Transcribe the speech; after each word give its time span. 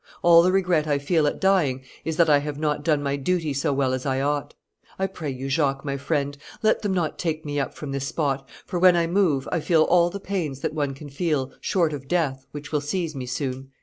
All 0.23 0.41
the 0.41 0.51
regret 0.51 0.87
I 0.87 0.97
feel 0.97 1.27
at 1.27 1.39
dying 1.39 1.83
is 2.03 2.17
that 2.17 2.27
I 2.27 2.39
have 2.39 2.57
not 2.57 2.83
done 2.83 3.03
my 3.03 3.17
duty 3.17 3.53
so 3.53 3.71
well 3.71 3.93
as 3.93 4.03
I 4.03 4.19
ought. 4.19 4.55
I 4.97 5.05
pray 5.05 5.29
you, 5.29 5.47
Jacques, 5.47 5.85
my 5.85 5.95
friend, 5.95 6.35
let 6.63 6.81
them 6.81 6.91
not 6.91 7.19
take 7.19 7.45
me 7.45 7.59
up 7.59 7.75
from 7.75 7.91
this 7.91 8.07
spot, 8.07 8.49
for, 8.65 8.79
when 8.79 8.95
I 8.97 9.05
move, 9.05 9.47
I 9.51 9.59
feel 9.59 9.83
all 9.83 10.09
the 10.09 10.19
pains 10.19 10.61
that 10.61 10.73
one 10.73 10.95
can 10.95 11.09
feel, 11.09 11.51
short 11.61 11.93
of 11.93 12.07
death, 12.07 12.47
which 12.51 12.71
will 12.71 12.81
seize 12.81 13.13
me 13.13 13.27
soon." 13.27 13.69